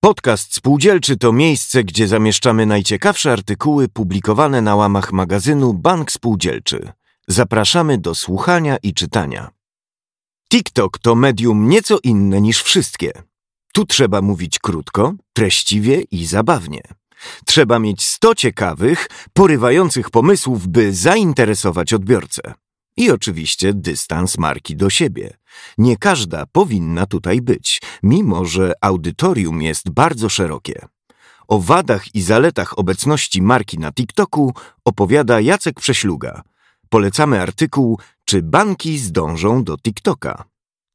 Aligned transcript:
Podcast 0.00 0.54
Spółdzielczy 0.54 1.16
to 1.16 1.32
miejsce, 1.32 1.84
gdzie 1.84 2.08
zamieszczamy 2.08 2.66
najciekawsze 2.66 3.32
artykuły 3.32 3.88
publikowane 3.88 4.62
na 4.62 4.76
łamach 4.76 5.12
magazynu 5.12 5.74
Bank 5.74 6.12
Spółdzielczy. 6.12 6.92
Zapraszamy 7.28 7.98
do 7.98 8.14
słuchania 8.14 8.76
i 8.82 8.94
czytania. 8.94 9.50
TikTok 10.50 10.98
to 10.98 11.14
medium 11.14 11.68
nieco 11.68 11.98
inne 12.02 12.40
niż 12.40 12.62
wszystkie. 12.62 13.12
Tu 13.72 13.86
trzeba 13.86 14.22
mówić 14.22 14.58
krótko, 14.58 15.14
treściwie 15.32 16.00
i 16.00 16.26
zabawnie. 16.26 16.82
Trzeba 17.46 17.78
mieć 17.78 18.02
100 18.02 18.34
ciekawych, 18.34 19.08
porywających 19.32 20.10
pomysłów, 20.10 20.68
by 20.68 20.94
zainteresować 20.94 21.92
odbiorcę. 21.92 22.54
I 22.98 23.10
oczywiście 23.10 23.74
dystans 23.74 24.38
marki 24.38 24.76
do 24.76 24.90
siebie. 24.90 25.36
Nie 25.78 25.96
każda 25.96 26.46
powinna 26.46 27.06
tutaj 27.06 27.42
być, 27.42 27.82
mimo 28.02 28.44
że 28.44 28.72
audytorium 28.80 29.62
jest 29.62 29.90
bardzo 29.90 30.28
szerokie. 30.28 30.86
O 31.48 31.60
wadach 31.60 32.14
i 32.14 32.22
zaletach 32.22 32.78
obecności 32.78 33.42
marki 33.42 33.78
na 33.78 33.92
TikToku 33.92 34.54
opowiada 34.84 35.40
Jacek 35.40 35.80
Prześluga. 35.80 36.42
Polecamy 36.88 37.40
artykuł 37.42 37.98
Czy 38.24 38.42
banki 38.42 38.98
zdążą 38.98 39.64
do 39.64 39.76
TikToka? 39.76 40.44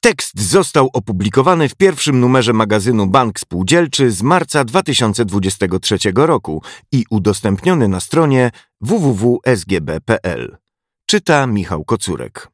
Tekst 0.02 0.40
został 0.42 0.90
opublikowany 0.94 1.70
w 1.70 1.76
pierwszym 1.76 2.20
numerze 2.20 2.54
magazynu 2.54 3.08
Bank 3.08 3.40
Spółdzielczy 3.40 4.12
z 4.12 4.22
marca 4.22 4.64
2023 4.64 5.98
roku 6.16 6.62
i 6.92 7.06
udostępniony 7.10 7.88
na 7.88 8.00
stronie 8.00 8.52
www.sgb.pl. 8.82 10.63
Czyta 11.06 11.48
Michał 11.48 11.86
Kocurek. 11.86 12.48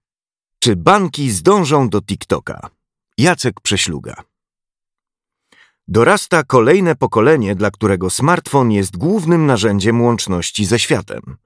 Czy 0.60 0.76
banki 0.76 1.32
zdążą 1.32 1.90
do 1.90 2.02
TikToka? 2.02 2.70
Jacek 3.18 3.62
Prześluga. 3.62 4.24
Dorasta 5.88 6.44
kolejne 6.44 6.96
pokolenie, 6.96 7.56
dla 7.56 7.72
którego 7.72 8.10
smartfon 8.10 8.72
jest 8.72 8.98
głównym 8.98 9.46
narzędziem 9.46 10.02
łączności 10.02 10.66
ze 10.66 10.80
światem. 10.80 11.38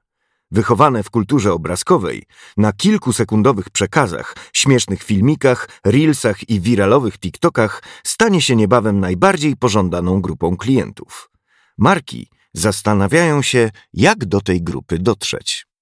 Wychowane 0.51 1.03
w 1.03 1.09
kulturze 1.09 1.53
obrazkowej, 1.53 2.23
na 2.57 2.73
kilkusekundowych 2.73 3.69
przekazach, 3.69 4.35
śmiesznych 4.53 5.03
filmikach, 5.03 5.69
reelsach 5.85 6.49
i 6.49 6.61
wiralowych 6.61 7.17
TikTokach 7.19 7.83
stanie 8.03 8.41
się 8.41 8.55
niebawem 8.55 8.99
najbardziej 8.99 9.55
pożądaną 9.55 10.21
grupą 10.21 10.57
klientów. 10.57 11.29
Marki 11.77 12.29
zastanawiają 12.53 13.41
się, 13.41 13.71
jak 13.93 14.25
do 14.25 14.41
tej 14.41 14.61
grupy 14.61 14.99
dotrzeć. 14.99 15.72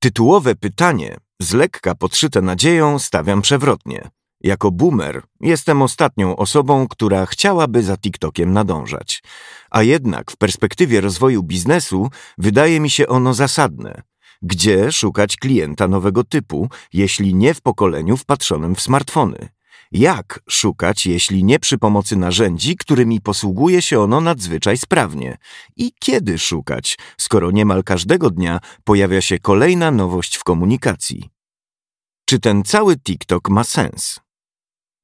Tytułowe 0.00 0.54
pytanie, 0.54 1.16
z 1.40 1.52
lekka 1.52 1.94
podszyte 1.94 2.42
nadzieją, 2.42 2.98
stawiam 2.98 3.42
przewrotnie. 3.42 4.10
Jako 4.40 4.70
boomer 4.70 5.22
jestem 5.40 5.82
ostatnią 5.82 6.36
osobą, 6.36 6.88
która 6.88 7.26
chciałaby 7.26 7.82
za 7.82 7.96
TikTokiem 7.96 8.52
nadążać. 8.52 9.22
A 9.70 9.82
jednak 9.82 10.30
w 10.30 10.36
perspektywie 10.36 11.00
rozwoju 11.00 11.42
biznesu 11.42 12.10
wydaje 12.38 12.80
mi 12.80 12.90
się 12.90 13.08
ono 13.08 13.34
zasadne. 13.34 14.02
Gdzie 14.42 14.92
szukać 14.92 15.36
klienta 15.36 15.88
nowego 15.88 16.24
typu, 16.24 16.68
jeśli 16.92 17.34
nie 17.34 17.54
w 17.54 17.60
pokoleniu 17.60 18.16
wpatrzonym 18.16 18.74
w 18.74 18.80
smartfony? 18.80 19.48
Jak 19.92 20.40
szukać, 20.48 21.06
jeśli 21.06 21.44
nie 21.44 21.58
przy 21.58 21.78
pomocy 21.78 22.16
narzędzi, 22.16 22.76
którymi 22.76 23.20
posługuje 23.20 23.82
się 23.82 24.00
ono 24.00 24.20
nadzwyczaj 24.20 24.78
sprawnie? 24.78 25.36
I 25.76 25.92
kiedy 25.98 26.38
szukać, 26.38 26.98
skoro 27.18 27.50
niemal 27.50 27.84
każdego 27.84 28.30
dnia 28.30 28.60
pojawia 28.84 29.20
się 29.20 29.38
kolejna 29.38 29.90
nowość 29.90 30.36
w 30.36 30.44
komunikacji? 30.44 31.30
Czy 32.24 32.38
ten 32.38 32.64
cały 32.64 32.96
TikTok 32.96 33.50
ma 33.50 33.64
sens? 33.64 34.20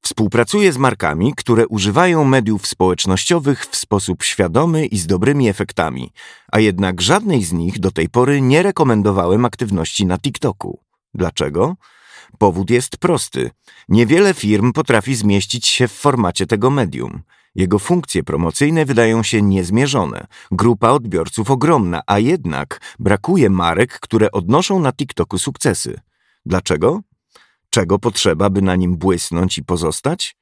Współpracuję 0.03 0.73
z 0.73 0.77
markami, 0.77 1.33
które 1.37 1.67
używają 1.67 2.23
mediów 2.23 2.67
społecznościowych 2.67 3.65
w 3.65 3.75
sposób 3.75 4.23
świadomy 4.23 4.85
i 4.85 4.97
z 4.97 5.07
dobrymi 5.07 5.49
efektami, 5.49 6.11
a 6.51 6.59
jednak 6.59 7.01
żadnej 7.01 7.43
z 7.43 7.53
nich 7.53 7.79
do 7.79 7.91
tej 7.91 8.09
pory 8.09 8.41
nie 8.41 8.63
rekomendowałem 8.63 9.45
aktywności 9.45 10.05
na 10.05 10.17
TikToku. 10.17 10.79
Dlaczego? 11.13 11.75
Powód 12.37 12.69
jest 12.69 12.97
prosty. 12.97 13.51
Niewiele 13.89 14.33
firm 14.33 14.73
potrafi 14.73 15.15
zmieścić 15.15 15.67
się 15.67 15.87
w 15.87 15.91
formacie 15.91 16.47
tego 16.47 16.69
medium. 16.69 17.21
Jego 17.55 17.79
funkcje 17.79 18.23
promocyjne 18.23 18.85
wydają 18.85 19.23
się 19.23 19.41
niezmierzone, 19.41 20.27
grupa 20.51 20.89
odbiorców 20.89 21.51
ogromna, 21.51 22.01
a 22.07 22.19
jednak 22.19 22.95
brakuje 22.99 23.49
marek, 23.49 23.99
które 23.99 24.31
odnoszą 24.31 24.79
na 24.79 24.93
TikToku 24.93 25.37
sukcesy. 25.37 25.99
Dlaczego? 26.45 27.01
Czego 27.69 27.99
potrzeba, 27.99 28.49
by 28.49 28.61
na 28.61 28.75
nim 28.75 28.97
błysnąć 28.97 29.57
i 29.57 29.63
pozostać? 29.63 30.35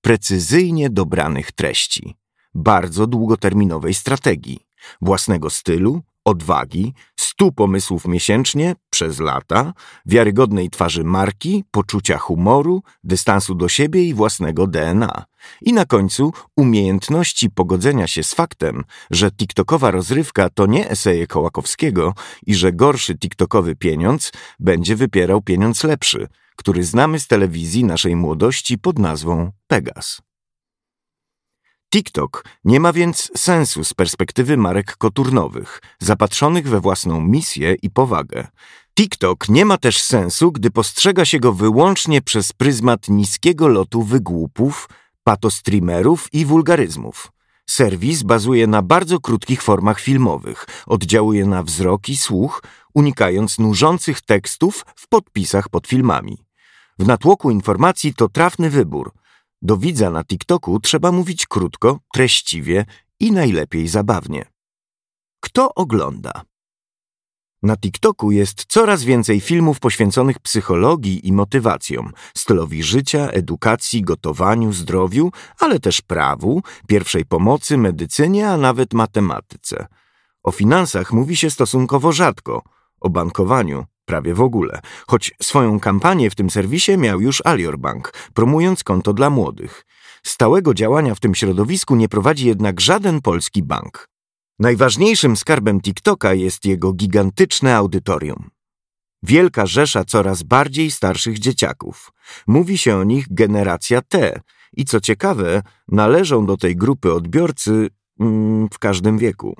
Precyzyjnie 0.00 0.90
dobranych 0.90 1.52
treści, 1.52 2.16
bardzo 2.54 3.06
długoterminowej 3.06 3.94
strategii, 3.94 4.60
własnego 5.00 5.50
stylu, 5.50 6.02
odwagi, 6.24 6.94
stu 7.16 7.52
pomysłów 7.52 8.06
miesięcznie 8.06 8.74
przez 8.90 9.20
lata, 9.20 9.72
wiarygodnej 10.06 10.70
twarzy 10.70 11.04
marki, 11.04 11.64
poczucia 11.70 12.18
humoru, 12.18 12.82
dystansu 13.04 13.54
do 13.54 13.68
siebie 13.68 14.04
i 14.04 14.14
własnego 14.14 14.66
DNA. 14.66 15.24
I 15.62 15.72
na 15.72 15.84
końcu 15.84 16.32
umiejętności 16.56 17.50
pogodzenia 17.50 18.06
się 18.06 18.22
z 18.22 18.34
faktem, 18.34 18.84
że 19.10 19.30
TikTokowa 19.30 19.90
rozrywka 19.90 20.50
to 20.50 20.66
nie 20.66 20.90
eseje 20.90 21.26
Kołakowskiego 21.26 22.14
i 22.46 22.54
że 22.54 22.72
gorszy 22.72 23.18
TikTokowy 23.18 23.76
pieniądz 23.76 24.32
będzie 24.60 24.96
wypierał 24.96 25.42
pieniądz 25.42 25.84
lepszy, 25.84 26.28
który 26.56 26.84
znamy 26.84 27.20
z 27.20 27.26
telewizji 27.26 27.84
naszej 27.84 28.16
młodości 28.16 28.78
pod 28.78 28.98
nazwą 28.98 29.52
Pegas. 29.66 30.22
TikTok 31.94 32.44
nie 32.64 32.80
ma 32.80 32.92
więc 32.92 33.30
sensu 33.36 33.84
z 33.84 33.94
perspektywy 33.94 34.56
marek 34.56 34.96
koturnowych, 34.96 35.80
zapatrzonych 35.98 36.68
we 36.68 36.80
własną 36.80 37.20
misję 37.20 37.74
i 37.82 37.90
powagę. 37.90 38.46
TikTok 38.94 39.48
nie 39.48 39.64
ma 39.64 39.78
też 39.78 40.02
sensu, 40.02 40.52
gdy 40.52 40.70
postrzega 40.70 41.24
się 41.24 41.40
go 41.40 41.52
wyłącznie 41.52 42.22
przez 42.22 42.52
pryzmat 42.52 43.08
niskiego 43.08 43.68
lotu 43.68 44.02
wygłupów, 44.02 44.88
patostreamerów 45.24 46.28
i 46.32 46.44
wulgaryzmów. 46.44 47.32
Serwis 47.70 48.22
bazuje 48.22 48.66
na 48.66 48.82
bardzo 48.82 49.20
krótkich 49.20 49.62
formach 49.62 50.00
filmowych, 50.00 50.66
oddziałuje 50.86 51.46
na 51.46 51.62
wzrok 51.62 52.08
i 52.08 52.16
słuch, 52.16 52.62
unikając 52.94 53.58
nużących 53.58 54.20
tekstów 54.20 54.86
w 54.96 55.08
podpisach 55.08 55.68
pod 55.68 55.86
filmami. 55.86 56.38
W 56.98 57.06
natłoku 57.06 57.50
informacji 57.50 58.14
to 58.14 58.28
trafny 58.28 58.70
wybór– 58.70 59.12
do 59.64 59.76
widza 59.76 60.10
na 60.10 60.24
TikToku 60.24 60.80
trzeba 60.80 61.12
mówić 61.12 61.46
krótko, 61.46 61.98
treściwie 62.12 62.84
i 63.20 63.32
najlepiej 63.32 63.88
zabawnie. 63.88 64.44
Kto 65.40 65.74
ogląda? 65.74 66.42
Na 67.62 67.76
TikToku 67.76 68.30
jest 68.30 68.64
coraz 68.68 69.04
więcej 69.04 69.40
filmów 69.40 69.80
poświęconych 69.80 70.38
psychologii 70.38 71.28
i 71.28 71.32
motywacjom, 71.32 72.12
stylowi 72.36 72.82
życia, 72.82 73.30
edukacji, 73.30 74.02
gotowaniu, 74.02 74.72
zdrowiu, 74.72 75.32
ale 75.58 75.80
też 75.80 76.00
prawu, 76.00 76.62
pierwszej 76.88 77.24
pomocy, 77.24 77.78
medycynie, 77.78 78.50
a 78.50 78.56
nawet 78.56 78.94
matematyce. 78.94 79.86
O 80.42 80.52
finansach 80.52 81.12
mówi 81.12 81.36
się 81.36 81.50
stosunkowo 81.50 82.12
rzadko, 82.12 82.62
o 83.00 83.10
bankowaniu 83.10 83.84
prawie 84.04 84.34
w 84.34 84.40
ogóle, 84.40 84.80
choć 85.06 85.32
swoją 85.42 85.80
kampanię 85.80 86.30
w 86.30 86.34
tym 86.34 86.50
serwisie 86.50 86.98
miał 86.98 87.20
już 87.20 87.42
Alior 87.46 87.78
Bank, 87.78 88.12
promując 88.34 88.84
konto 88.84 89.12
dla 89.12 89.30
młodych. 89.30 89.84
Stałego 90.22 90.74
działania 90.74 91.14
w 91.14 91.20
tym 91.20 91.34
środowisku 91.34 91.96
nie 91.96 92.08
prowadzi 92.08 92.46
jednak 92.46 92.80
żaden 92.80 93.20
polski 93.20 93.62
bank. 93.62 94.08
Najważniejszym 94.58 95.36
skarbem 95.36 95.80
TikToka 95.80 96.34
jest 96.34 96.64
jego 96.64 96.92
gigantyczne 96.92 97.76
audytorium. 97.76 98.50
Wielka 99.22 99.66
rzesza 99.66 100.04
coraz 100.04 100.42
bardziej 100.42 100.90
starszych 100.90 101.38
dzieciaków. 101.38 102.12
Mówi 102.46 102.78
się 102.78 102.96
o 102.96 103.04
nich 103.04 103.26
generacja 103.30 104.02
T 104.02 104.40
i 104.76 104.84
co 104.84 105.00
ciekawe, 105.00 105.62
należą 105.88 106.46
do 106.46 106.56
tej 106.56 106.76
grupy 106.76 107.12
odbiorcy 107.12 107.88
mm, 108.20 108.68
w 108.72 108.78
każdym 108.78 109.18
wieku. 109.18 109.56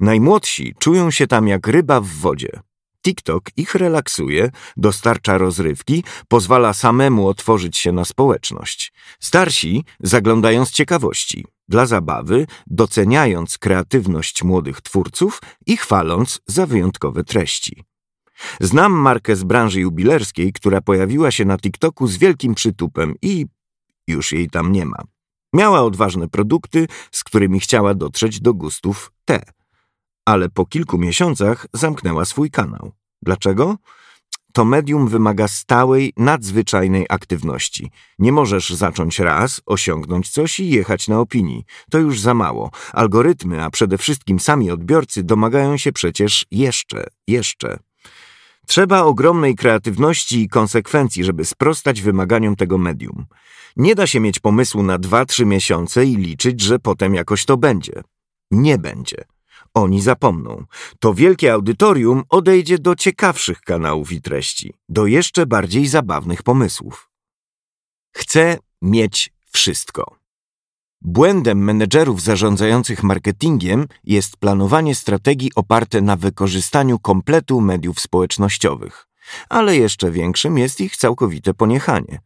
Najmłodsi 0.00 0.74
czują 0.78 1.10
się 1.10 1.26
tam 1.26 1.48
jak 1.48 1.66
ryba 1.66 2.00
w 2.00 2.06
wodzie. 2.06 2.60
TikTok 3.06 3.50
ich 3.56 3.74
relaksuje, 3.74 4.50
dostarcza 4.76 5.38
rozrywki, 5.38 6.04
pozwala 6.28 6.72
samemu 6.72 7.28
otworzyć 7.28 7.76
się 7.76 7.92
na 7.92 8.04
społeczność. 8.04 8.92
Starsi 9.20 9.84
zaglądają 10.00 10.64
z 10.64 10.70
ciekawości, 10.70 11.44
dla 11.68 11.86
zabawy, 11.86 12.46
doceniając 12.66 13.58
kreatywność 13.58 14.42
młodych 14.42 14.80
twórców 14.80 15.40
i 15.66 15.76
chwaląc 15.76 16.40
za 16.46 16.66
wyjątkowe 16.66 17.24
treści. 17.24 17.84
Znam 18.60 18.92
markę 18.92 19.36
z 19.36 19.44
branży 19.44 19.80
jubilerskiej, 19.80 20.52
która 20.52 20.80
pojawiła 20.80 21.30
się 21.30 21.44
na 21.44 21.58
TikToku 21.58 22.06
z 22.06 22.16
wielkim 22.16 22.54
przytupem 22.54 23.14
i 23.22 23.46
już 24.06 24.32
jej 24.32 24.50
tam 24.50 24.72
nie 24.72 24.86
ma. 24.86 24.98
Miała 25.52 25.82
odważne 25.82 26.28
produkty, 26.28 26.86
z 27.12 27.24
którymi 27.24 27.60
chciała 27.60 27.94
dotrzeć 27.94 28.40
do 28.40 28.54
gustów 28.54 29.12
T 29.24 29.55
ale 30.26 30.48
po 30.48 30.66
kilku 30.66 30.98
miesiącach 30.98 31.66
zamknęła 31.72 32.24
swój 32.24 32.50
kanał. 32.50 32.92
Dlaczego? 33.22 33.76
to 34.56 34.64
medium 34.64 35.08
wymaga 35.08 35.48
stałej, 35.48 36.12
nadzwyczajnej 36.16 37.06
aktywności. 37.08 37.90
Nie 38.18 38.32
możesz 38.32 38.70
zacząć 38.70 39.18
raz, 39.18 39.60
osiągnąć 39.66 40.30
coś 40.30 40.60
i 40.60 40.70
jechać 40.70 41.08
na 41.08 41.20
opinii. 41.20 41.64
To 41.90 41.98
już 41.98 42.20
za 42.20 42.34
mało. 42.34 42.70
Algorytmy, 42.92 43.64
a 43.64 43.70
przede 43.70 43.98
wszystkim 43.98 44.40
sami 44.40 44.70
odbiorcy 44.70 45.22
domagają 45.22 45.76
się 45.76 45.92
przecież 45.92 46.46
jeszcze, 46.50 47.06
jeszcze. 47.28 47.78
Trzeba 48.66 49.02
ogromnej 49.02 49.56
kreatywności 49.56 50.42
i 50.42 50.48
konsekwencji, 50.48 51.24
żeby 51.24 51.44
sprostać 51.44 52.02
wymaganiom 52.02 52.56
tego 52.56 52.78
medium. 52.78 53.26
Nie 53.76 53.94
da 53.94 54.06
się 54.06 54.20
mieć 54.20 54.40
pomysłu 54.40 54.82
na 54.82 54.98
dwa, 54.98 55.26
trzy 55.26 55.46
miesiące 55.46 56.06
i 56.06 56.16
liczyć, 56.16 56.60
że 56.60 56.78
potem 56.78 57.14
jakoś 57.14 57.44
to 57.44 57.56
będzie. 57.56 58.02
Nie 58.50 58.78
będzie. 58.78 59.24
Oni 59.74 60.02
zapomną. 60.02 60.64
To 61.00 61.14
wielkie 61.14 61.52
audytorium 61.52 62.22
odejdzie 62.28 62.78
do 62.78 62.94
ciekawszych 62.94 63.60
kanałów 63.60 64.12
i 64.12 64.22
treści, 64.22 64.74
do 64.88 65.06
jeszcze 65.06 65.46
bardziej 65.46 65.86
zabawnych 65.86 66.42
pomysłów. 66.42 67.10
Chcę 68.16 68.58
mieć 68.82 69.32
wszystko. 69.52 70.16
Błędem 71.02 71.64
menedżerów 71.64 72.22
zarządzających 72.22 73.02
marketingiem 73.02 73.86
jest 74.04 74.36
planowanie 74.36 74.94
strategii 74.94 75.50
oparte 75.54 76.00
na 76.00 76.16
wykorzystaniu 76.16 76.98
kompletu 76.98 77.60
mediów 77.60 78.00
społecznościowych, 78.00 79.08
ale 79.48 79.76
jeszcze 79.76 80.10
większym 80.10 80.58
jest 80.58 80.80
ich 80.80 80.96
całkowite 80.96 81.54
poniechanie. 81.54 82.20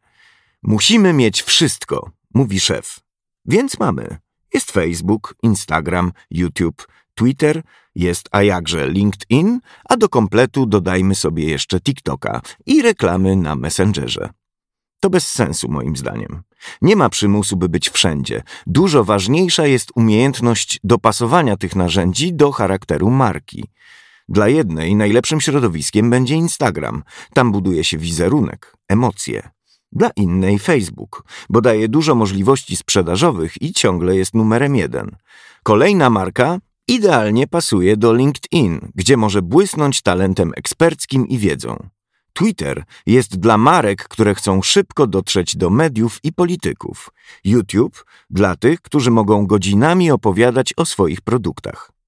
Musimy 0.62 1.12
mieć 1.12 1.42
wszystko, 1.42 2.10
mówi 2.34 2.60
szef. 2.60 3.00
Więc 3.44 3.78
mamy. 3.78 4.18
Jest 4.54 4.70
Facebook, 4.70 5.34
Instagram, 5.42 6.12
YouTube, 6.30 6.86
Twitter, 7.20 7.62
jest 7.94 8.28
a 8.32 8.42
jakże 8.42 8.88
LinkedIn, 8.88 9.60
a 9.88 9.96
do 9.96 10.08
kompletu 10.08 10.66
dodajmy 10.66 11.14
sobie 11.14 11.44
jeszcze 11.44 11.80
TikToka 11.80 12.40
i 12.66 12.82
reklamy 12.82 13.36
na 13.36 13.56
Messengerze. 13.56 14.28
To 15.00 15.10
bez 15.10 15.28
sensu 15.28 15.68
moim 15.68 15.96
zdaniem. 15.96 16.42
Nie 16.82 16.96
ma 16.96 17.08
przymusu, 17.08 17.56
by 17.56 17.68
być 17.68 17.90
wszędzie. 17.90 18.42
Dużo 18.66 19.04
ważniejsza 19.04 19.66
jest 19.66 19.92
umiejętność 19.94 20.80
dopasowania 20.84 21.56
tych 21.56 21.76
narzędzi 21.76 22.34
do 22.34 22.52
charakteru 22.52 23.10
marki. 23.10 23.64
Dla 24.28 24.48
jednej 24.48 24.96
najlepszym 24.96 25.40
środowiskiem 25.40 26.10
będzie 26.10 26.34
Instagram. 26.34 27.02
Tam 27.34 27.52
buduje 27.52 27.84
się 27.84 27.98
wizerunek, 27.98 28.76
emocje. 28.88 29.48
Dla 29.92 30.10
innej 30.16 30.58
Facebook, 30.58 31.24
bo 31.50 31.60
daje 31.60 31.88
dużo 31.88 32.14
możliwości 32.14 32.76
sprzedażowych 32.76 33.62
i 33.62 33.72
ciągle 33.72 34.16
jest 34.16 34.34
numerem 34.34 34.76
jeden. 34.76 35.16
Kolejna 35.62 36.10
marka 36.10 36.58
idealnie 36.90 37.46
pasuje 37.46 37.96
do 37.96 38.14
LinkedIn, 38.14 38.92
gdzie 38.94 39.16
może 39.16 39.42
błysnąć 39.42 40.02
talentem 40.02 40.52
eksperckim 40.56 41.28
i 41.28 41.38
wiedzą. 41.38 41.88
Twitter 42.32 42.84
jest 43.06 43.36
dla 43.36 43.58
marek, 43.58 44.08
które 44.08 44.34
chcą 44.34 44.62
szybko 44.62 45.06
dotrzeć 45.06 45.56
do 45.56 45.70
mediów 45.70 46.18
i 46.22 46.32
polityków. 46.32 47.10
YouTube 47.44 48.04
dla 48.30 48.56
tych, 48.56 48.80
którzy 48.80 49.10
mogą 49.10 49.46
godzinami 49.46 50.10
opowiadać 50.10 50.74
o 50.76 50.84
swoich 50.84 51.20
produktach. 51.20 51.99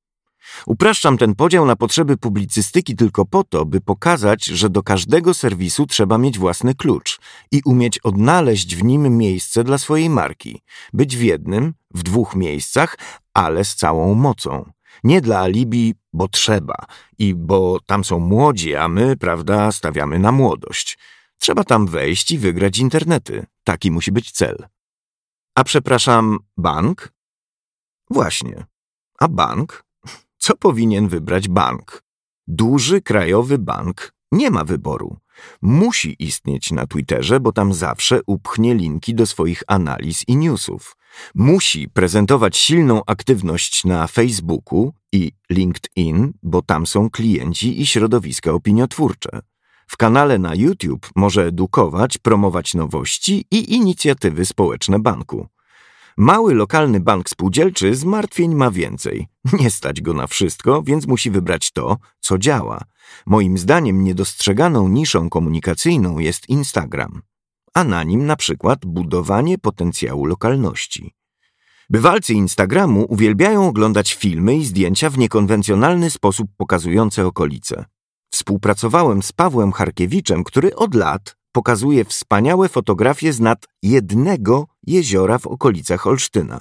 Upraszczam 0.66 1.18
ten 1.18 1.34
podział 1.34 1.66
na 1.66 1.76
potrzeby 1.76 2.16
publicystyki 2.16 2.96
tylko 2.96 3.24
po 3.24 3.44
to, 3.44 3.64
by 3.64 3.80
pokazać, 3.80 4.44
że 4.44 4.70
do 4.70 4.82
każdego 4.82 5.34
serwisu 5.34 5.86
trzeba 5.86 6.18
mieć 6.18 6.38
własny 6.38 6.74
klucz 6.74 7.20
i 7.50 7.62
umieć 7.64 7.98
odnaleźć 7.98 8.76
w 8.76 8.84
nim 8.84 9.16
miejsce 9.16 9.64
dla 9.64 9.78
swojej 9.78 10.10
marki. 10.10 10.62
Być 10.92 11.16
w 11.16 11.22
jednym, 11.22 11.74
w 11.94 12.02
dwóch 12.02 12.34
miejscach, 12.36 12.98
ale 13.34 13.64
z 13.64 13.74
całą 13.74 14.14
mocą. 14.14 14.72
Nie 15.04 15.20
dla 15.20 15.40
alibi, 15.40 15.94
bo 16.12 16.28
trzeba 16.28 16.74
i 17.18 17.34
bo 17.34 17.80
tam 17.86 18.04
są 18.04 18.18
młodzi, 18.18 18.76
a 18.76 18.88
my, 18.88 19.16
prawda, 19.16 19.72
stawiamy 19.72 20.18
na 20.18 20.32
młodość. 20.32 20.98
Trzeba 21.38 21.64
tam 21.64 21.86
wejść 21.86 22.30
i 22.30 22.38
wygrać 22.38 22.78
internety. 22.78 23.46
Taki 23.64 23.90
musi 23.90 24.12
być 24.12 24.30
cel. 24.30 24.66
A 25.54 25.64
przepraszam, 25.64 26.38
bank? 26.56 27.12
Właśnie. 28.10 28.66
A 29.18 29.28
bank? 29.28 29.84
Co 30.44 30.56
powinien 30.56 31.08
wybrać 31.08 31.48
bank? 31.48 32.02
Duży 32.46 33.02
krajowy 33.02 33.58
bank 33.58 34.12
nie 34.32 34.50
ma 34.50 34.64
wyboru. 34.64 35.16
Musi 35.62 36.16
istnieć 36.18 36.72
na 36.72 36.86
Twitterze, 36.86 37.40
bo 37.40 37.52
tam 37.52 37.74
zawsze 37.74 38.20
upchnie 38.26 38.74
linki 38.74 39.14
do 39.14 39.26
swoich 39.26 39.62
analiz 39.66 40.24
i 40.28 40.36
newsów. 40.36 40.96
Musi 41.34 41.88
prezentować 41.88 42.56
silną 42.56 43.02
aktywność 43.06 43.84
na 43.84 44.06
Facebooku 44.06 44.92
i 45.12 45.32
LinkedIn, 45.50 46.32
bo 46.42 46.62
tam 46.62 46.86
są 46.86 47.10
klienci 47.10 47.80
i 47.80 47.86
środowiska 47.86 48.52
opiniotwórcze. 48.52 49.40
W 49.86 49.96
kanale 49.96 50.38
na 50.38 50.54
YouTube 50.54 51.10
może 51.16 51.46
edukować, 51.46 52.18
promować 52.18 52.74
nowości 52.74 53.44
i 53.50 53.74
inicjatywy 53.74 54.44
społeczne 54.44 54.98
banku. 54.98 55.46
Mały 56.16 56.54
lokalny 56.54 57.00
bank 57.00 57.28
spółdzielczy 57.28 57.94
zmartwień 57.94 58.54
ma 58.54 58.70
więcej. 58.70 59.26
Nie 59.60 59.70
stać 59.70 60.00
go 60.00 60.14
na 60.14 60.26
wszystko, 60.26 60.82
więc 60.82 61.06
musi 61.06 61.30
wybrać 61.30 61.70
to, 61.70 61.96
co 62.20 62.38
działa. 62.38 62.80
Moim 63.26 63.58
zdaniem 63.58 64.04
niedostrzeganą 64.04 64.88
niszą 64.88 65.28
komunikacyjną 65.28 66.18
jest 66.18 66.48
Instagram, 66.48 67.22
a 67.74 67.84
na 67.84 68.02
nim 68.02 68.26
na 68.26 68.36
przykład 68.36 68.86
budowanie 68.86 69.58
potencjału 69.58 70.26
lokalności. 70.26 71.14
Bywalcy 71.90 72.34
Instagramu 72.34 73.06
uwielbiają 73.08 73.68
oglądać 73.68 74.14
filmy 74.14 74.56
i 74.56 74.64
zdjęcia 74.64 75.10
w 75.10 75.18
niekonwencjonalny 75.18 76.10
sposób 76.10 76.48
pokazujące 76.56 77.26
okolice. 77.26 77.84
Współpracowałem 78.30 79.22
z 79.22 79.32
Pawłem 79.32 79.72
Harkiewiczem, 79.72 80.44
który 80.44 80.76
od 80.76 80.94
lat 80.94 81.36
pokazuje 81.52 82.04
wspaniałe 82.04 82.68
fotografie 82.68 83.32
z 83.32 83.40
nad 83.40 83.68
jednego 83.82 84.66
jeziora 84.86 85.38
w 85.38 85.46
okolicach 85.46 86.06
Olsztyna. 86.06 86.60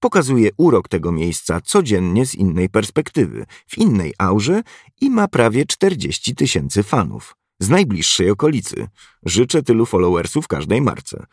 Pokazuje 0.00 0.50
urok 0.56 0.88
tego 0.88 1.12
miejsca 1.12 1.60
codziennie 1.60 2.26
z 2.26 2.34
innej 2.34 2.68
perspektywy, 2.68 3.46
w 3.66 3.78
innej 3.78 4.14
aurze 4.18 4.62
i 5.00 5.10
ma 5.10 5.28
prawie 5.28 5.66
40 5.66 6.34
tysięcy 6.34 6.82
fanów. 6.82 7.36
Z 7.60 7.68
najbliższej 7.68 8.30
okolicy. 8.30 8.88
Życzę 9.26 9.62
tylu 9.62 9.86
followersów 9.86 10.48
każdej 10.48 10.80
marce. 10.80 11.26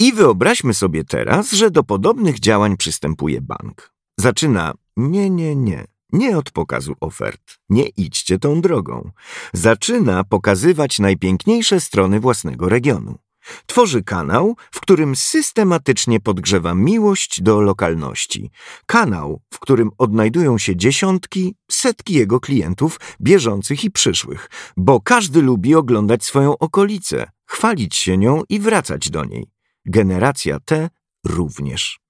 I 0.00 0.12
wyobraźmy 0.12 0.74
sobie 0.74 1.04
teraz, 1.04 1.52
że 1.52 1.70
do 1.70 1.84
podobnych 1.84 2.40
działań 2.40 2.76
przystępuje 2.76 3.40
bank. 3.40 3.92
Zaczyna 4.20 4.72
nie, 4.96 5.30
nie, 5.30 5.56
nie. 5.56 5.86
Nie 6.12 6.38
od 6.38 6.50
pokazu 6.50 6.94
ofert. 7.00 7.58
Nie 7.68 7.88
idźcie 7.88 8.38
tą 8.38 8.60
drogą. 8.60 9.10
Zaczyna 9.52 10.24
pokazywać 10.24 10.98
najpiękniejsze 10.98 11.80
strony 11.80 12.20
własnego 12.20 12.68
regionu. 12.68 13.18
Tworzy 13.66 14.02
kanał, 14.02 14.56
w 14.70 14.80
którym 14.80 15.16
systematycznie 15.16 16.20
podgrzewa 16.20 16.74
miłość 16.74 17.42
do 17.42 17.60
lokalności. 17.60 18.50
Kanał, 18.86 19.40
w 19.52 19.58
którym 19.58 19.90
odnajdują 19.98 20.58
się 20.58 20.76
dziesiątki, 20.76 21.54
setki 21.70 22.14
jego 22.14 22.40
klientów, 22.40 23.00
bieżących 23.20 23.84
i 23.84 23.90
przyszłych, 23.90 24.50
bo 24.76 25.00
każdy 25.00 25.42
lubi 25.42 25.74
oglądać 25.74 26.24
swoją 26.24 26.58
okolicę, 26.58 27.30
chwalić 27.46 27.96
się 27.96 28.18
nią 28.18 28.42
i 28.48 28.58
wracać 28.58 29.10
do 29.10 29.24
niej. 29.24 29.50
Generacja 29.86 30.60
T 30.60 30.90
również. 31.26 32.00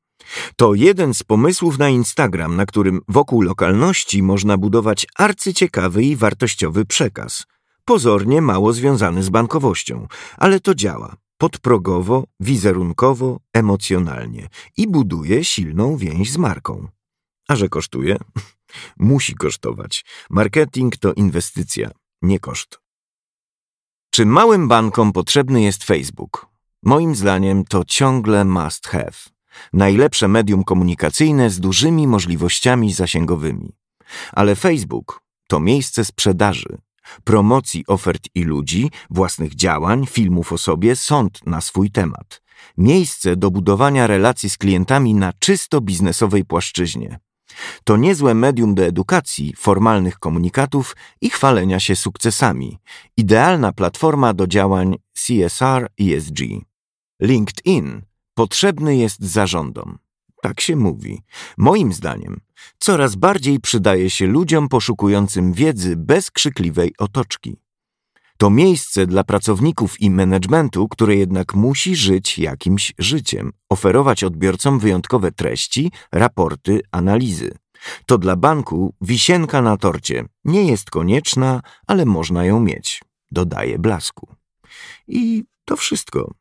To 0.56 0.74
jeden 0.74 1.14
z 1.14 1.22
pomysłów 1.22 1.78
na 1.78 1.88
Instagram, 1.88 2.56
na 2.56 2.66
którym 2.66 3.00
wokół 3.08 3.42
lokalności 3.42 4.22
można 4.22 4.58
budować 4.58 5.06
arcyciekawy 5.16 6.04
i 6.04 6.16
wartościowy 6.16 6.84
przekaz. 6.84 7.46
Pozornie 7.84 8.42
mało 8.42 8.72
związany 8.72 9.22
z 9.22 9.28
bankowością, 9.28 10.06
ale 10.36 10.60
to 10.60 10.74
działa 10.74 11.16
podprogowo, 11.38 12.24
wizerunkowo, 12.40 13.40
emocjonalnie 13.52 14.48
i 14.76 14.86
buduje 14.86 15.44
silną 15.44 15.96
więź 15.96 16.32
z 16.32 16.36
marką. 16.38 16.88
A 17.48 17.56
że 17.56 17.68
kosztuje? 17.68 18.16
Musi 18.98 19.34
kosztować. 19.34 20.04
Marketing 20.30 20.96
to 20.96 21.12
inwestycja, 21.12 21.90
nie 22.22 22.38
koszt. 22.40 22.80
Czy 24.10 24.26
małym 24.26 24.68
bankom 24.68 25.12
potrzebny 25.12 25.62
jest 25.62 25.84
Facebook? 25.84 26.46
Moim 26.82 27.14
zdaniem 27.14 27.64
to 27.64 27.84
ciągle 27.84 28.44
must 28.44 28.86
have. 28.86 29.12
Najlepsze 29.72 30.28
medium 30.28 30.64
komunikacyjne 30.64 31.50
z 31.50 31.60
dużymi 31.60 32.06
możliwościami 32.06 32.92
zasięgowymi. 32.92 33.72
Ale 34.32 34.56
Facebook 34.56 35.20
to 35.48 35.60
miejsce 35.60 36.04
sprzedaży, 36.04 36.78
promocji 37.24 37.84
ofert 37.86 38.28
i 38.34 38.44
ludzi, 38.44 38.90
własnych 39.10 39.54
działań, 39.54 40.06
filmów 40.06 40.52
o 40.52 40.58
sobie, 40.58 40.96
sąd 40.96 41.46
na 41.46 41.60
swój 41.60 41.90
temat. 41.90 42.42
Miejsce 42.76 43.36
do 43.36 43.50
budowania 43.50 44.06
relacji 44.06 44.50
z 44.50 44.58
klientami 44.58 45.14
na 45.14 45.32
czysto 45.32 45.80
biznesowej 45.80 46.44
płaszczyźnie. 46.44 47.18
To 47.84 47.96
niezłe 47.96 48.34
medium 48.34 48.74
do 48.74 48.84
edukacji, 48.84 49.54
formalnych 49.56 50.18
komunikatów 50.18 50.96
i 51.20 51.30
chwalenia 51.30 51.80
się 51.80 51.96
sukcesami. 51.96 52.78
Idealna 53.16 53.72
platforma 53.72 54.34
do 54.34 54.46
działań 54.46 54.96
CSR 55.12 55.88
ESG. 56.00 56.40
LinkedIn 57.20 58.02
potrzebny 58.34 58.96
jest 58.96 59.20
zarządom. 59.20 59.98
Tak 60.42 60.60
się 60.60 60.76
mówi. 60.76 61.22
Moim 61.58 61.92
zdaniem 61.92 62.40
coraz 62.78 63.14
bardziej 63.14 63.60
przydaje 63.60 64.10
się 64.10 64.26
ludziom 64.26 64.68
poszukującym 64.68 65.52
wiedzy 65.52 65.96
bez 65.96 66.30
krzykliwej 66.30 66.94
otoczki. 66.98 67.56
To 68.38 68.50
miejsce 68.50 69.06
dla 69.06 69.24
pracowników 69.24 70.00
i 70.00 70.10
managementu, 70.10 70.88
które 70.88 71.16
jednak 71.16 71.54
musi 71.54 71.96
żyć 71.96 72.38
jakimś 72.38 72.94
życiem, 72.98 73.52
oferować 73.68 74.24
odbiorcom 74.24 74.78
wyjątkowe 74.78 75.32
treści, 75.32 75.92
raporty, 76.12 76.80
analizy. 76.90 77.58
To 78.06 78.18
dla 78.18 78.36
banku 78.36 78.94
wisienka 79.00 79.62
na 79.62 79.76
torcie. 79.76 80.24
Nie 80.44 80.64
jest 80.64 80.90
konieczna, 80.90 81.62
ale 81.86 82.04
można 82.04 82.44
ją 82.44 82.60
mieć. 82.60 83.02
Dodaje 83.30 83.78
blasku. 83.78 84.28
I 85.08 85.44
to 85.64 85.76
wszystko. 85.76 86.34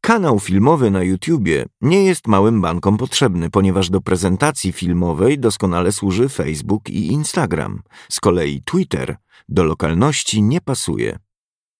Kanał 0.00 0.40
filmowy 0.40 0.90
na 0.90 1.02
YouTubie 1.02 1.66
nie 1.80 2.04
jest 2.04 2.26
małym 2.26 2.60
bankom 2.60 2.96
potrzebny, 2.96 3.50
ponieważ 3.50 3.90
do 3.90 4.00
prezentacji 4.00 4.72
filmowej 4.72 5.38
doskonale 5.38 5.92
służy 5.92 6.28
Facebook 6.28 6.88
i 6.88 7.06
Instagram. 7.06 7.82
Z 8.08 8.20
kolei 8.20 8.62
Twitter 8.62 9.16
do 9.48 9.64
lokalności 9.64 10.42
nie 10.42 10.60
pasuje. 10.60 11.18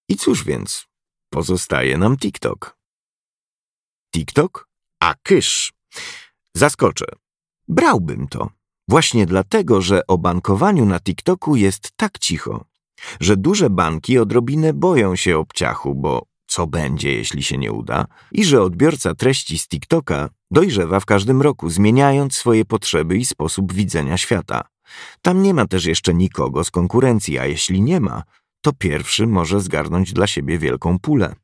I 0.09 0.17
cóż 0.17 0.45
więc? 0.45 0.87
Pozostaje 1.31 1.99
nam 1.99 2.17
TikTok. 2.17 2.79
TikTok? 4.15 4.69
A 5.01 5.15
kysz! 5.23 5.73
Zaskoczę. 6.55 7.07
Brałbym 7.69 8.29
to. 8.29 8.51
Właśnie 8.89 9.27
dlatego, 9.27 9.81
że 9.81 10.07
o 10.07 10.19
bankowaniu 10.19 10.87
na 10.87 11.01
TikToku 11.01 11.57
jest 11.57 11.93
tak 11.97 12.19
cicho, 12.19 12.65
że 13.21 13.37
duże 13.37 13.71
banki 13.71 14.19
odrobinę 14.19 14.73
boją 14.73 15.17
się 15.17 15.39
obciachu, 15.39 15.95
bo 15.95 16.30
co 16.51 16.67
będzie, 16.67 17.13
jeśli 17.13 17.43
się 17.43 17.59
nie 17.59 17.73
uda, 17.73 18.07
i 18.33 18.45
że 18.45 18.63
odbiorca 18.63 19.15
treści 19.15 19.59
z 19.59 19.69
TikToka 19.69 20.29
dojrzewa 20.51 21.01
w 21.01 21.07
każdym 21.07 21.43
roku, 21.43 21.71
zmieniając 21.71 22.35
swoje 22.35 22.65
potrzeby 22.65 23.17
i 23.17 23.25
sposób 23.25 23.73
widzenia 23.73 24.17
świata. 24.17 24.63
Tam 25.23 25.43
nie 25.43 25.55
ma 25.55 25.67
też 25.67 25.85
jeszcze 25.85 26.15
nikogo 26.15 26.65
z 26.65 26.71
konkurencji, 26.71 27.39
a 27.39 27.47
jeśli 27.47 27.83
nie 27.83 28.01
ma, 28.01 28.23
to 28.61 28.73
pierwszy 28.73 29.27
może 29.27 29.61
zgarnąć 29.61 30.13
dla 30.13 30.27
siebie 30.27 30.59
wielką 30.59 30.99
pulę. 30.99 31.35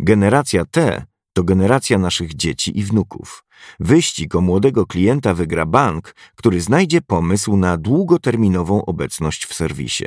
Generacja 0.00 0.64
T 0.64 1.06
to 1.36 1.44
generacja 1.44 1.98
naszych 1.98 2.34
dzieci 2.34 2.78
i 2.78 2.84
wnuków. 2.84 3.44
Wyścig 3.80 4.34
o 4.34 4.40
młodego 4.40 4.86
klienta 4.86 5.34
wygra 5.34 5.66
bank, 5.66 6.14
który 6.34 6.60
znajdzie 6.60 7.02
pomysł 7.02 7.56
na 7.56 7.76
długoterminową 7.76 8.84
obecność 8.84 9.46
w 9.46 9.54
serwisie. 9.54 10.04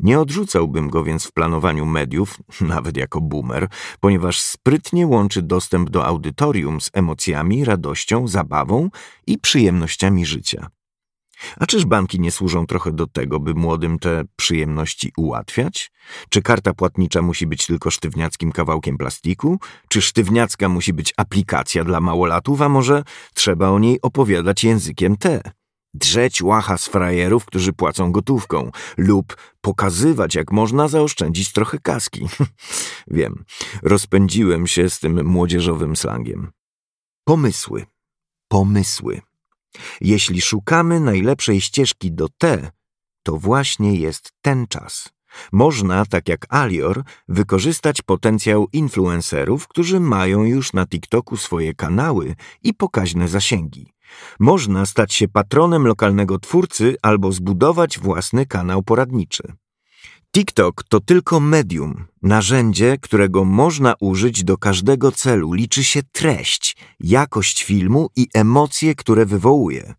Nie 0.00 0.20
odrzucałbym 0.20 0.90
go 0.90 1.04
więc 1.04 1.24
w 1.24 1.32
planowaniu 1.32 1.86
mediów, 1.86 2.38
nawet 2.60 2.96
jako 2.96 3.20
boomer, 3.20 3.68
ponieważ 4.00 4.40
sprytnie 4.40 5.06
łączy 5.06 5.42
dostęp 5.42 5.90
do 5.90 6.06
audytorium 6.06 6.80
z 6.80 6.90
emocjami, 6.92 7.64
radością, 7.64 8.28
zabawą 8.28 8.90
i 9.26 9.38
przyjemnościami 9.38 10.26
życia. 10.26 10.70
A 11.56 11.66
czyż 11.66 11.84
banki 11.84 12.20
nie 12.20 12.30
służą 12.30 12.66
trochę 12.66 12.92
do 12.92 13.06
tego, 13.06 13.40
by 13.40 13.54
młodym 13.54 13.98
te 13.98 14.24
przyjemności 14.36 15.12
ułatwiać? 15.16 15.90
Czy 16.28 16.42
karta 16.42 16.74
płatnicza 16.74 17.22
musi 17.22 17.46
być 17.46 17.66
tylko 17.66 17.90
sztywniackim 17.90 18.52
kawałkiem 18.52 18.98
plastiku? 18.98 19.58
Czy 19.88 20.02
sztywniacka 20.02 20.68
musi 20.68 20.92
być 20.92 21.14
aplikacja 21.16 21.84
dla 21.84 22.00
małolatów, 22.00 22.62
a 22.62 22.68
może 22.68 23.02
trzeba 23.34 23.68
o 23.68 23.78
niej 23.78 23.98
opowiadać 24.02 24.64
językiem 24.64 25.16
T? 25.16 25.40
Drzeć 25.98 26.42
łacha 26.42 26.78
z 26.78 26.86
frajerów, 26.86 27.44
którzy 27.44 27.72
płacą 27.72 28.12
gotówką, 28.12 28.70
lub 28.96 29.36
pokazywać, 29.60 30.34
jak 30.34 30.52
można 30.52 30.88
zaoszczędzić 30.88 31.52
trochę 31.52 31.78
kaski. 31.78 32.28
Wiem, 33.06 33.44
rozpędziłem 33.82 34.66
się 34.66 34.90
z 34.90 35.00
tym 35.00 35.26
młodzieżowym 35.26 35.96
slangiem. 35.96 36.50
Pomysły. 37.24 37.86
Pomysły. 38.48 39.20
Jeśli 40.00 40.40
szukamy 40.40 41.00
najlepszej 41.00 41.60
ścieżki 41.60 42.12
do 42.12 42.28
T, 42.38 42.70
to 43.22 43.36
właśnie 43.36 43.94
jest 43.94 44.32
ten 44.42 44.66
czas. 44.66 45.08
Można, 45.52 46.06
tak 46.06 46.28
jak 46.28 46.54
Alior, 46.54 47.02
wykorzystać 47.28 48.02
potencjał 48.02 48.66
influencerów, 48.72 49.68
którzy 49.68 50.00
mają 50.00 50.44
już 50.44 50.72
na 50.72 50.86
TikToku 50.86 51.36
swoje 51.36 51.74
kanały 51.74 52.36
i 52.62 52.74
pokaźne 52.74 53.28
zasięgi. 53.28 53.92
Można 54.40 54.86
stać 54.86 55.14
się 55.14 55.28
patronem 55.28 55.86
lokalnego 55.86 56.38
twórcy 56.38 56.96
albo 57.02 57.32
zbudować 57.32 57.98
własny 57.98 58.46
kanał 58.46 58.82
poradniczy. 58.82 59.42
TikTok 60.34 60.84
to 60.88 61.00
tylko 61.00 61.40
medium, 61.40 62.06
narzędzie, 62.22 62.98
którego 63.02 63.44
można 63.44 63.94
użyć 64.00 64.44
do 64.44 64.58
każdego 64.58 65.12
celu. 65.12 65.52
Liczy 65.52 65.84
się 65.84 66.02
treść, 66.12 66.76
jakość 67.00 67.64
filmu 67.64 68.08
i 68.16 68.28
emocje, 68.34 68.94
które 68.94 69.26
wywołuje. 69.26 69.94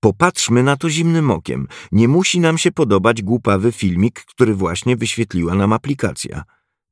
Popatrzmy 0.00 0.62
na 0.62 0.76
to 0.76 0.90
zimnym 0.90 1.30
okiem. 1.30 1.68
Nie 1.92 2.08
musi 2.08 2.40
nam 2.40 2.58
się 2.58 2.72
podobać 2.72 3.22
głupawy 3.22 3.72
filmik, 3.72 4.24
który 4.24 4.54
właśnie 4.54 4.96
wyświetliła 4.96 5.54
nam 5.54 5.72
aplikacja. 5.72 6.42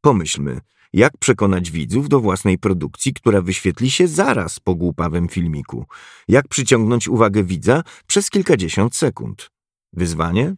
Pomyślmy, 0.01 0.61
jak 0.93 1.17
przekonać 1.19 1.71
widzów 1.71 2.09
do 2.09 2.21
własnej 2.21 2.59
produkcji, 2.59 3.15
która 3.15 3.43
wyświetli 3.43 3.91
się 3.91 4.09
zaraz 4.09 4.61
po 4.61 4.75
głupawym 4.75 5.29
filmiku? 5.29 5.87
Jak 6.29 6.49
przyciągnąć 6.49 7.09
uwagę 7.09 7.45
widza 7.45 7.83
przez 8.07 8.31
kilkadziesiąt 8.31 8.97
sekund? 8.97 9.51
Wyzwanie? 9.93 10.55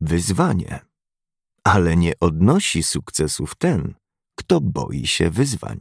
Wyzwanie 0.00 0.84
ale 1.64 1.96
nie 1.96 2.12
odnosi 2.20 2.82
sukcesów 2.82 3.54
ten, 3.54 3.94
kto 4.38 4.60
boi 4.60 5.06
się 5.06 5.30
wyzwań. 5.30 5.80